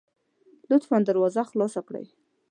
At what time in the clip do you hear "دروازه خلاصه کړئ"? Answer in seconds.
1.09-2.05